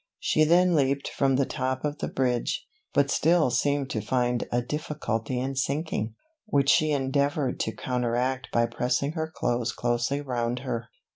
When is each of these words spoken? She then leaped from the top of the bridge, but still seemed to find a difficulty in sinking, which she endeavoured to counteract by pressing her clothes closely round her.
She 0.17 0.45
then 0.45 0.73
leaped 0.73 1.09
from 1.09 1.35
the 1.35 1.45
top 1.45 1.85
of 1.85 1.99
the 1.99 2.07
bridge, 2.07 2.65
but 2.91 3.11
still 3.11 3.51
seemed 3.51 3.91
to 3.91 4.01
find 4.01 4.47
a 4.51 4.59
difficulty 4.63 5.39
in 5.39 5.55
sinking, 5.55 6.15
which 6.47 6.69
she 6.71 6.89
endeavoured 6.89 7.59
to 7.59 7.75
counteract 7.75 8.47
by 8.51 8.65
pressing 8.65 9.11
her 9.11 9.31
clothes 9.31 9.71
closely 9.71 10.19
round 10.19 10.61
her. 10.61 10.89